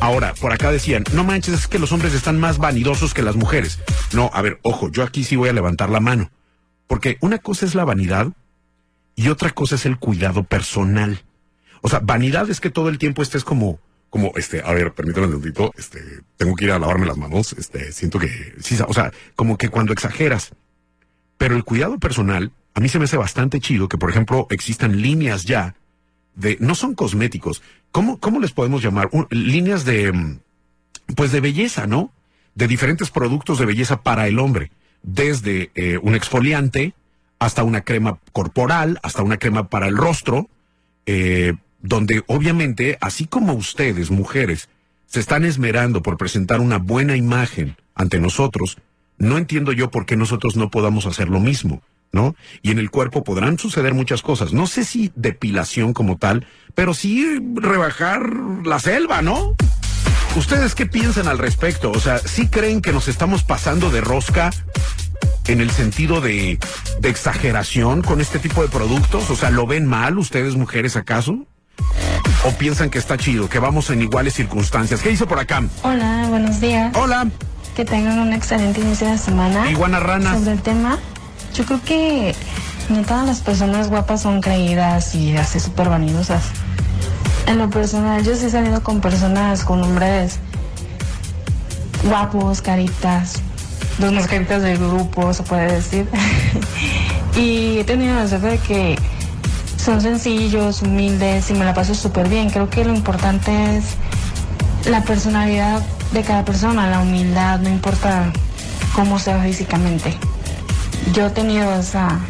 [0.00, 3.36] Ahora, por acá decían, no manches, es que los hombres están más vanidosos que las
[3.36, 3.80] mujeres.
[4.12, 6.30] No, a ver, ojo, yo aquí sí voy a levantar la mano.
[6.86, 8.28] Porque una cosa es la vanidad
[9.16, 11.22] y otra cosa es el cuidado personal.
[11.82, 15.26] O sea, vanidad es que todo el tiempo estés como, como, este, a ver, permítame
[15.26, 16.00] un minutito, este,
[16.36, 18.54] tengo que ir a lavarme las manos, este, siento que,
[18.86, 20.52] o sea, como que cuando exageras.
[21.36, 25.02] Pero el cuidado personal, a mí se me hace bastante chido que, por ejemplo, existan
[25.02, 25.74] líneas ya
[26.34, 29.10] de, no son cosméticos, ¿cómo, cómo les podemos llamar?
[29.30, 30.40] Líneas de, mm,
[31.14, 32.12] pues de belleza, ¿no?
[32.54, 34.70] De diferentes productos de belleza para el hombre,
[35.02, 36.94] desde eh, un exfoliante
[37.38, 40.48] hasta una crema corporal, hasta una crema para el rostro,
[41.06, 44.68] eh, donde obviamente, así como ustedes, mujeres,
[45.06, 48.78] se están esmerando por presentar una buena imagen ante nosotros,
[49.16, 52.36] no entiendo yo por qué nosotros no podamos hacer lo mismo, ¿no?
[52.62, 54.52] Y en el cuerpo podrán suceder muchas cosas.
[54.52, 58.32] No sé si depilación como tal, pero sí rebajar
[58.64, 59.54] la selva, ¿no?
[60.36, 61.90] ¿Ustedes qué piensan al respecto?
[61.90, 64.50] O sea, ¿sí creen que nos estamos pasando de rosca
[65.46, 66.58] en el sentido de,
[67.00, 69.30] de exageración con este tipo de productos?
[69.30, 71.46] O sea, ¿lo ven mal ustedes mujeres acaso?
[72.44, 75.00] ¿O piensan que está chido, que vamos en iguales circunstancias?
[75.02, 75.62] ¿Qué hizo por acá?
[75.82, 76.94] Hola, buenos días.
[76.96, 77.26] Hola.
[77.74, 79.68] Que tengan un excelente inicio de semana.
[79.70, 80.34] Iguana rana.
[80.34, 80.98] Sobre el tema,
[81.54, 82.34] yo creo que
[82.88, 86.44] no todas las personas guapas son creídas y así súper vanidosas.
[87.46, 90.38] En lo personal, yo sí he salido con personas, con hombres
[92.04, 93.34] guapos, caritas,
[93.98, 96.06] los más caritas del grupo, se puede decir.
[97.36, 98.98] y he tenido la suerte de que
[99.88, 102.50] son sencillos, humildes y me la paso súper bien.
[102.50, 103.94] Creo que lo importante es
[104.86, 105.80] la personalidad
[106.12, 108.30] de cada persona, la humildad, no importa
[108.94, 110.14] cómo sea físicamente.
[111.14, 112.20] Yo he tenido esa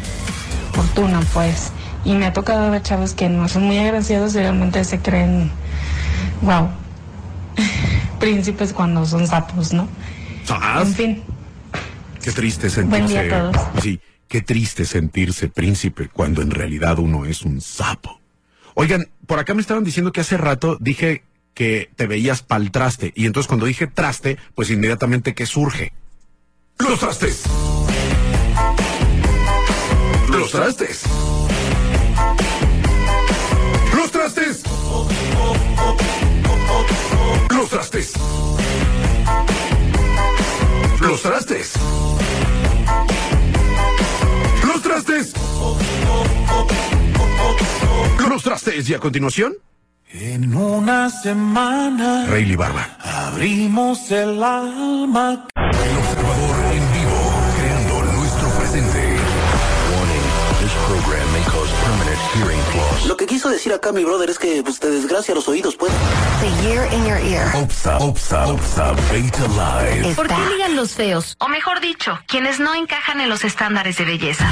[0.71, 1.73] fortuna, pues,
[2.05, 5.51] y me ha tocado ver chavos que no son muy agraciados y realmente se creen,
[6.41, 6.69] wow,
[8.21, 9.85] príncipes cuando son sapos, ¿no?
[10.45, 10.87] ¿Sas?
[10.87, 11.23] En fin,
[12.23, 13.35] Qué triste Buen día sentirse.
[13.35, 13.83] a todos.
[13.83, 18.21] Sí, qué triste sentirse príncipe cuando en realidad uno es un sapo.
[18.75, 23.11] Oigan, por acá me estaban diciendo que hace rato dije que te veías pa'l traste.
[23.15, 25.91] Y entonces cuando dije traste, pues inmediatamente ¿qué surge?
[26.77, 27.43] ¡Los trastes!
[30.29, 31.01] ¡Los trastes!
[33.93, 34.63] ¡Los trastes!
[37.49, 38.13] ¡Los trastes!
[41.01, 41.73] ¡Los trastes!
[41.81, 41.81] ¡Los
[42.13, 42.48] trastes!
[48.27, 48.89] ¡Los trastes!
[48.89, 49.55] Y a continuación,
[50.11, 52.97] En una semana Rayleigh Barba.
[53.01, 55.47] abrimos el alma.
[55.55, 55.97] El
[63.07, 65.91] Lo que quiso decir acá mi brother es que pues, te desgracia los oídos, pues.
[66.41, 67.55] The year in your ear.
[67.55, 70.15] Opsa, Opsa, Opsa, Beta Live.
[70.15, 71.35] ¿Por qué ligan los feos?
[71.39, 74.51] O mejor dicho, quienes no encajan en los estándares de belleza.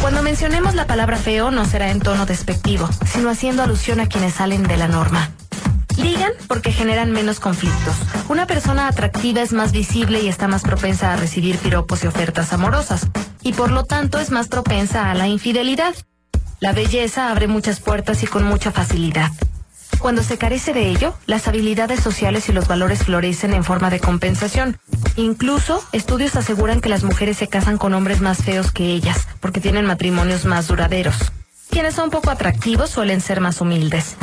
[0.00, 4.34] Cuando mencionemos la palabra feo no será en tono despectivo, sino haciendo alusión a quienes
[4.34, 5.30] salen de la norma.
[5.96, 7.94] Ligan porque generan menos conflictos.
[8.28, 12.52] Una persona atractiva es más visible y está más propensa a recibir piropos y ofertas
[12.52, 13.06] amorosas,
[13.42, 15.94] y por lo tanto es más propensa a la infidelidad.
[16.58, 19.30] La belleza abre muchas puertas y con mucha facilidad.
[19.98, 24.00] Cuando se carece de ello, las habilidades sociales y los valores florecen en forma de
[24.00, 24.78] compensación.
[25.16, 29.60] Incluso, estudios aseguran que las mujeres se casan con hombres más feos que ellas, porque
[29.60, 31.16] tienen matrimonios más duraderos.
[31.70, 34.16] Quienes son poco atractivos suelen ser más humildes.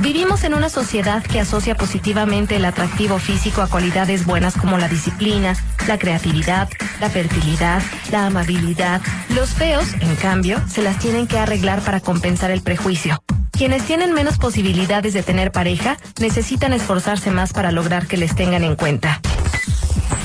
[0.00, 4.88] Vivimos en una sociedad que asocia positivamente el atractivo físico a cualidades buenas como la
[4.88, 6.68] disciplina, la creatividad,
[7.00, 9.00] la fertilidad, la amabilidad.
[9.30, 13.22] Los feos, en cambio, se las tienen que arreglar para compensar el prejuicio.
[13.52, 18.64] Quienes tienen menos posibilidades de tener pareja necesitan esforzarse más para lograr que les tengan
[18.64, 19.20] en cuenta.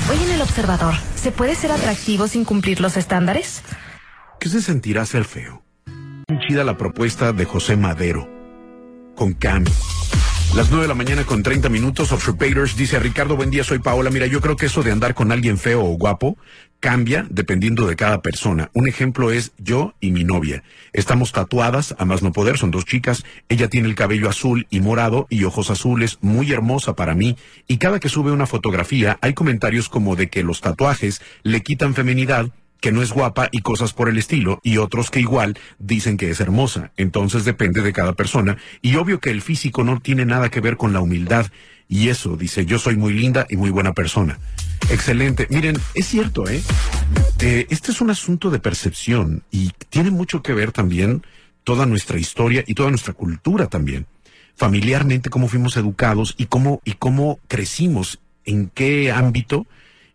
[0.10, 3.62] Hoy en El Observador, ¿se puede ser atractivo sin cumplir los estándares?
[4.40, 5.64] ¿Qué se sentirá ser feo?
[6.48, 8.39] Chida la propuesta de José Madero.
[9.20, 9.70] Con Cami.
[10.56, 14.10] Las 9 de la mañana con 30 minutos, Observators dice Ricardo, buen día, soy Paola.
[14.10, 16.38] Mira, yo creo que eso de andar con alguien feo o guapo
[16.80, 18.72] cambia dependiendo de cada persona.
[18.74, 20.64] Un ejemplo es yo y mi novia.
[20.94, 23.26] Estamos tatuadas, a más no poder, son dos chicas.
[23.50, 27.36] Ella tiene el cabello azul y morado y ojos azules, muy hermosa para mí.
[27.68, 31.94] Y cada que sube una fotografía hay comentarios como de que los tatuajes le quitan
[31.94, 36.18] feminidad que no es guapa y cosas por el estilo, y otros que igual dicen
[36.18, 36.92] que es hermosa.
[36.98, 38.58] Entonces depende de cada persona.
[38.82, 41.48] Y obvio que el físico no tiene nada que ver con la humildad.
[41.88, 44.40] Y eso, dice, yo soy muy linda y muy buena persona.
[44.92, 45.48] Excelente.
[45.50, 46.62] Miren, es cierto, ¿eh?
[47.40, 51.24] eh este es un asunto de percepción y tiene mucho que ver también
[51.64, 54.06] toda nuestra historia y toda nuestra cultura también.
[54.56, 59.68] Familiarmente, cómo fuimos educados y cómo, y cómo crecimos, en qué ámbito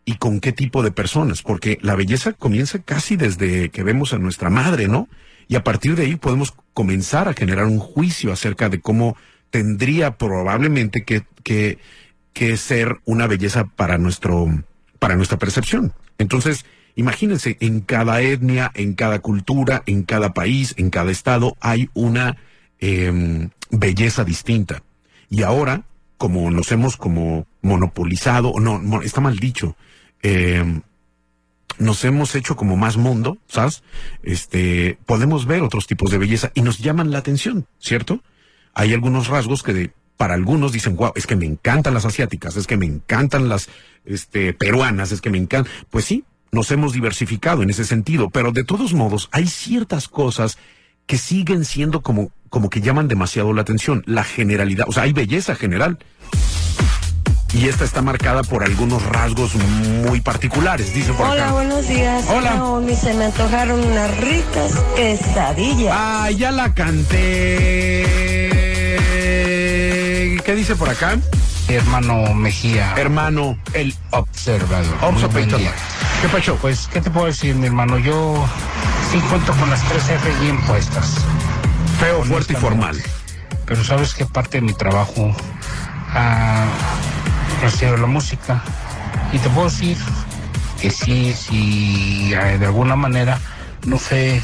[0.04, 4.18] y con qué tipo de personas, porque la belleza comienza casi desde que vemos a
[4.18, 5.08] nuestra madre, ¿no?
[5.48, 9.16] Y a partir de ahí podemos comenzar a generar un juicio acerca de cómo
[9.50, 11.78] tendría probablemente que, que,
[12.32, 14.46] que ser una belleza para nuestro,
[14.98, 15.92] para nuestra percepción.
[16.18, 16.64] Entonces,
[16.96, 22.36] imagínense, en cada etnia, en cada cultura, en cada país, en cada estado, hay una
[22.78, 24.82] em, belleza distinta.
[25.30, 25.82] Y ahora,
[26.16, 29.76] como nos hemos como monopolizado, no, está mal dicho,
[30.24, 30.80] eh,
[31.78, 33.82] nos hemos hecho como más mundo, ¿sabes?
[34.22, 38.20] Este, podemos ver otros tipos de belleza y nos llaman la atención, ¿cierto?
[38.72, 42.66] Hay algunos rasgos que para algunos dicen, wow, es que me encantan las asiáticas, es
[42.66, 43.68] que me encantan las
[44.04, 45.72] este, peruanas, es que me encantan.
[45.90, 50.56] Pues sí, nos hemos diversificado en ese sentido, pero de todos modos hay ciertas cosas
[51.06, 54.02] que siguen siendo como, como que llaman demasiado la atención.
[54.06, 55.98] La generalidad, o sea, hay belleza general,
[57.54, 60.92] y esta está marcada por algunos rasgos muy particulares.
[60.92, 62.24] Dice por Hola, buenos días.
[62.28, 62.56] Hola.
[62.56, 65.94] Naomi, se me antojaron unas ricas quesadillas.
[65.96, 68.04] Ah, ya la canté.
[70.44, 71.16] ¿Qué dice por acá?
[71.68, 72.94] Hermano Mejía.
[72.96, 74.96] Hermano, el observador.
[75.02, 75.60] Observador.
[76.20, 76.56] ¿Qué pasó?
[76.56, 77.98] Pues, ¿qué te puedo decir, mi hermano?
[77.98, 78.44] Yo
[79.12, 81.18] sí cuento con las tres F bien puestas.
[82.00, 83.00] Feo, fuerte y formal.
[83.64, 85.34] Pero sabes que parte de mi trabajo
[86.10, 86.66] ah,
[87.60, 88.62] de la música.
[89.32, 89.96] Y te puedo decir
[90.80, 93.38] que sí, si eh, de alguna manera,
[93.86, 94.42] no sé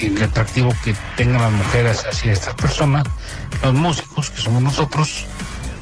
[0.00, 3.04] el atractivo que tengan las mujeres hacia estas personas,
[3.62, 5.26] los músicos que somos nosotros,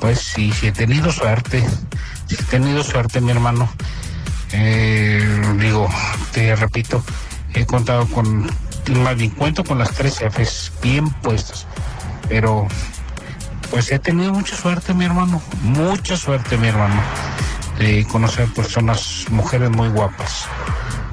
[0.01, 1.65] pues sí, si he tenido suerte,
[2.27, 3.69] si he tenido suerte, mi hermano,
[4.53, 5.25] eh,
[5.59, 5.89] digo,
[6.33, 7.03] te repito,
[7.55, 8.51] he contado con,
[9.01, 11.67] más bien cuento con las tres Fs bien puestas,
[12.29, 12.69] pero
[13.71, 15.43] pues he tenido mucha suerte, mi hermano.
[15.63, 17.01] Mucha suerte, mi hermano.
[17.79, 20.47] De conocer personas, mujeres muy guapas.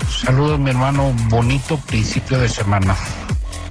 [0.09, 1.13] Saludos, mi hermano.
[1.29, 2.95] Bonito principio de semana.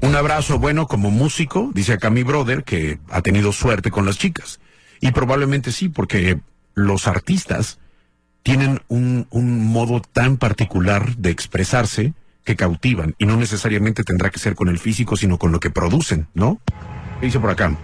[0.03, 4.19] Un abrazo bueno como músico, dice acá mi brother, que ha tenido suerte con las
[4.19, 4.61] chicas.
[5.01, 6.41] Y probablemente sí, porque
[6.75, 7.79] los artistas
[8.43, 12.15] tienen un, un modo tan particular de expresarse
[12.45, 13.15] que cautivan.
[13.19, 16.61] Y no necesariamente tendrá que ser con el físico, sino con lo que producen, ¿no?
[17.21, 17.77] ¿Qué dice por acá?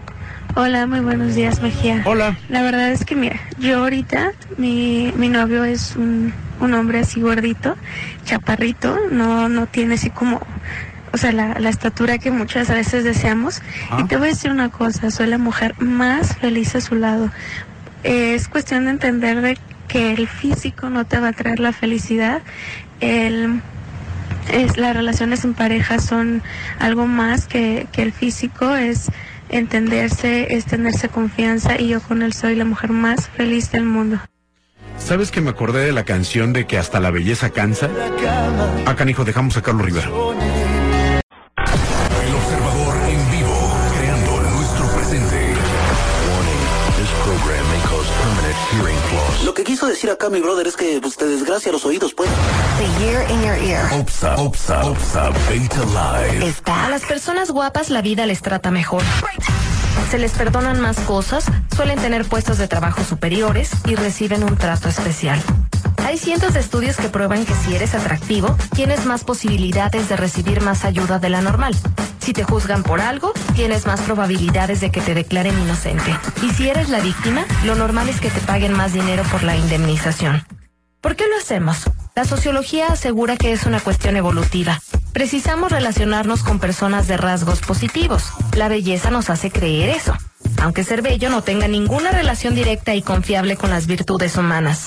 [0.55, 2.03] Hola, muy buenos días, Mejía.
[2.05, 2.37] Hola.
[2.49, 7.21] La verdad es que, mira, yo ahorita, mi, mi novio es un, un hombre así
[7.21, 7.77] gordito,
[8.25, 10.41] chaparrito, no, no tiene así como,
[11.13, 13.63] o sea, la, la estatura que muchas veces deseamos.
[13.99, 17.31] Y te voy a decir una cosa, soy la mujer más feliz a su lado.
[18.03, 22.43] es cuestión de entender de que el físico no te va a traer la felicidad.
[23.01, 23.63] El
[24.53, 26.43] es, las relaciones en pareja son
[26.79, 29.11] algo más que, que el físico, es
[29.51, 34.19] entenderse, es tenerse confianza y yo con él soy la mujer más feliz del mundo.
[34.99, 37.89] ¿Sabes que me acordé de la canción de que hasta la belleza cansa?
[38.85, 40.11] Ah, canijo, dejamos a Carlos Rivera.
[48.73, 49.45] Hearing loss.
[49.45, 52.29] Lo que quiso decir acá mi brother es que pues, te desgracia los oídos, pues.
[52.79, 53.93] The year in your ear.
[53.93, 56.55] OPSA, OPSA, OPSA, Beta Live.
[56.67, 59.03] A las personas guapas la vida les trata mejor.
[60.11, 61.45] Se les perdonan más cosas,
[61.77, 65.43] suelen tener puestos de trabajo superiores y reciben un trato especial.
[66.05, 70.63] Hay cientos de estudios que prueban que si eres atractivo, tienes más posibilidades de recibir
[70.63, 71.77] más ayuda de la normal.
[72.29, 76.15] Si te juzgan por algo, tienes más probabilidades de que te declaren inocente.
[76.43, 79.57] Y si eres la víctima, lo normal es que te paguen más dinero por la
[79.57, 80.45] indemnización.
[81.01, 81.85] ¿Por qué lo hacemos?
[82.15, 84.79] La sociología asegura que es una cuestión evolutiva.
[85.15, 88.25] Precisamos relacionarnos con personas de rasgos positivos.
[88.55, 90.15] La belleza nos hace creer eso,
[90.61, 94.85] aunque ser bello no tenga ninguna relación directa y confiable con las virtudes humanas.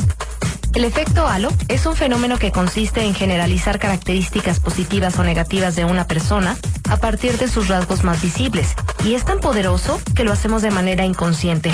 [0.74, 5.84] El efecto halo es un fenómeno que consiste en generalizar características positivas o negativas de
[5.84, 6.56] una persona
[6.90, 10.72] a partir de sus rasgos más visibles, y es tan poderoso que lo hacemos de
[10.72, 11.72] manera inconsciente.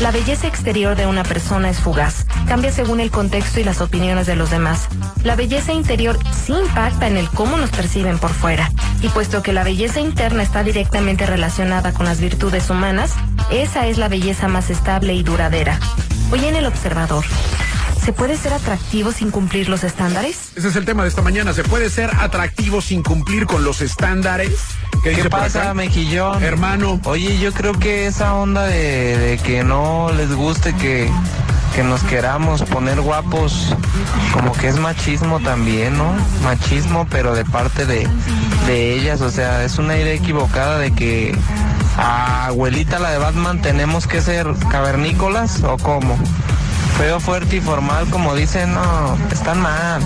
[0.00, 4.26] La belleza exterior de una persona es fugaz, cambia según el contexto y las opiniones
[4.26, 4.88] de los demás.
[5.22, 9.52] La belleza interior sí impacta en el cómo nos perciben por fuera, y puesto que
[9.52, 13.12] la belleza interna está directamente relacionada con las virtudes humanas,
[13.50, 15.78] esa es la belleza más estable y duradera.
[16.30, 17.24] Hoy en el observador,
[18.08, 20.52] ¿se puede ser atractivo sin cumplir los estándares?
[20.56, 21.52] Ese es el tema de esta mañana.
[21.52, 24.60] ¿Se puede ser atractivo sin cumplir con los estándares?
[25.02, 26.42] ¿Qué, dice ¿Qué por pasa, mejillón?
[26.42, 26.98] Hermano.
[27.04, 31.10] Oye, yo creo que esa onda de, de que no les guste que,
[31.74, 33.76] que nos queramos poner guapos,
[34.32, 36.10] como que es machismo también, ¿no?
[36.42, 38.08] Machismo, pero de parte de,
[38.66, 41.36] de ellas, o sea, es una idea equivocada de que
[41.98, 46.16] a abuelita la de Batman tenemos que ser cavernícolas o cómo.
[46.98, 50.02] Feo, fuerte y formal, como dicen, no, están mal.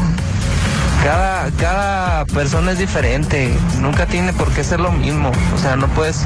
[1.02, 5.32] Cada, cada persona es diferente, nunca tiene por qué ser lo mismo.
[5.54, 6.18] O sea, no puedes,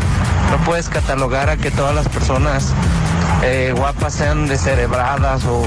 [0.50, 2.72] no puedes catalogar a que todas las personas
[3.44, 5.62] eh, guapas sean descerebradas o,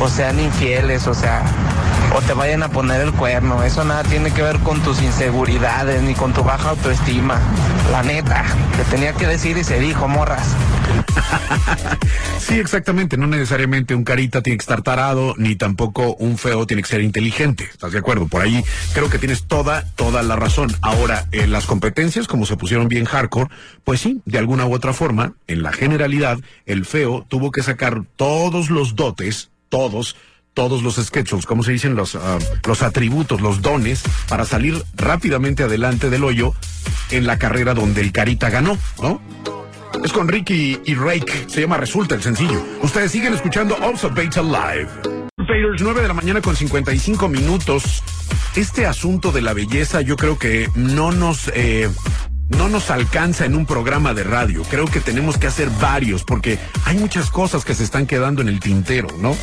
[0.00, 1.42] o sean infieles, o sea,
[2.16, 3.64] o te vayan a poner el cuerno.
[3.64, 7.40] Eso nada tiene que ver con tus inseguridades ni con tu baja autoestima.
[7.90, 8.44] La neta,
[8.76, 10.54] te tenía que decir y se dijo, morras.
[12.38, 13.18] Sí, exactamente.
[13.18, 17.02] No necesariamente un carita tiene que estar tarado, ni tampoco un feo tiene que ser
[17.02, 17.64] inteligente.
[17.64, 18.26] ¿Estás de acuerdo?
[18.26, 18.64] Por ahí
[18.94, 20.74] creo que tienes toda, toda la razón.
[20.80, 23.50] Ahora, en las competencias, como se pusieron bien hardcore,
[23.84, 28.04] pues sí, de alguna u otra forma, en la generalidad, el feo tuvo que sacar
[28.16, 30.16] todos los dotes, todos,
[30.54, 35.64] todos los sketches, como se dicen los, ah, los atributos, los dones, para salir rápidamente
[35.64, 36.54] adelante del hoyo
[37.10, 39.20] en la carrera donde el Carita ganó, ¿no?
[40.04, 42.62] Es con Ricky y Rake, se llama Resulta el sencillo.
[42.82, 44.88] Ustedes siguen escuchando Also Beta Live.
[45.38, 48.02] Faders, 9 de la mañana con 55 minutos.
[48.56, 51.50] Este asunto de la belleza yo creo que no nos...
[51.54, 51.88] eh,
[52.50, 54.62] no nos alcanza en un programa de radio.
[54.70, 58.48] Creo que tenemos que hacer varios porque hay muchas cosas que se están quedando en
[58.48, 59.36] el tintero, ¿no?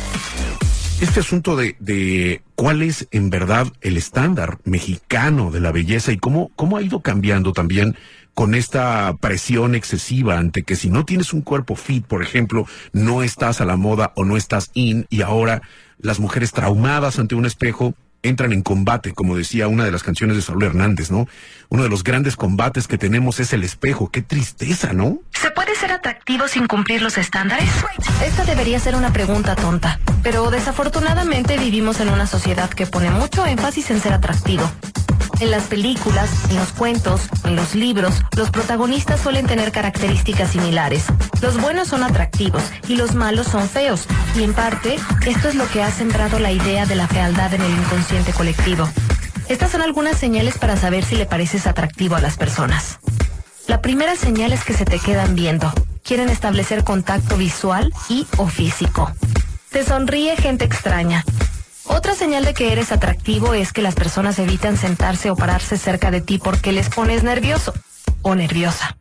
[1.00, 6.18] Este asunto de, de cuál es en verdad el estándar mexicano de la belleza y
[6.18, 7.96] cómo, cómo ha ido cambiando también
[8.36, 13.22] con esta presión excesiva ante que si no tienes un cuerpo fit, por ejemplo, no
[13.22, 15.62] estás a la moda o no estás in y ahora
[15.98, 20.36] las mujeres traumadas ante un espejo entran en combate, como decía una de las canciones
[20.36, 21.26] de Saúl Hernández, ¿no?
[21.70, 24.10] Uno de los grandes combates que tenemos es el espejo.
[24.10, 25.20] Qué tristeza, ¿no?
[25.32, 27.70] ¿Se puede ser atractivo sin cumplir los estándares?
[28.22, 33.46] Esta debería ser una pregunta tonta, pero desafortunadamente vivimos en una sociedad que pone mucho
[33.46, 34.70] énfasis en ser atractivo.
[35.38, 41.04] En las películas, en los cuentos, en los libros, los protagonistas suelen tener características similares.
[41.42, 45.68] Los buenos son atractivos y los malos son feos, y en parte, esto es lo
[45.68, 48.88] que ha sembrado la idea de la fealdad en el inconsciente colectivo.
[49.48, 52.98] Estas son algunas señales para saber si le pareces atractivo a las personas.
[53.66, 55.70] La primera señal es que se te quedan viendo.
[56.02, 59.12] Quieren establecer contacto visual y o físico.
[59.70, 61.24] Te sonríe gente extraña.
[61.88, 66.10] Otra señal de que eres atractivo es que las personas evitan sentarse o pararse cerca
[66.10, 67.72] de ti porque les pones nervioso
[68.22, 68.96] o nerviosa.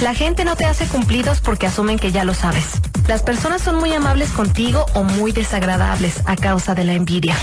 [0.00, 2.80] La gente no te hace cumplidos porque asumen que ya lo sabes.
[3.08, 7.36] Las personas son muy amables contigo o muy desagradables a causa de la envidia.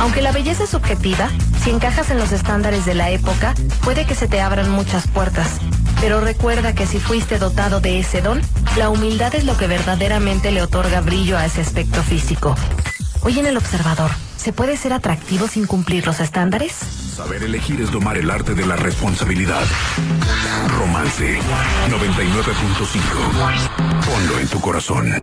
[0.00, 1.30] Aunque la belleza es subjetiva,
[1.62, 5.60] si encajas en los estándares de la época, puede que se te abran muchas puertas.
[6.00, 8.42] Pero recuerda que si fuiste dotado de ese don,
[8.76, 12.56] la humildad es lo que verdaderamente le otorga brillo a ese aspecto físico.
[13.24, 16.72] Hoy en el observador, ¿se puede ser atractivo sin cumplir los estándares?
[16.72, 19.62] Saber elegir es domar el arte de la responsabilidad.
[20.76, 21.38] Romance
[21.88, 24.04] 99.5.
[24.04, 25.22] Ponlo en tu corazón.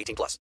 [0.01, 0.39] 18 plus.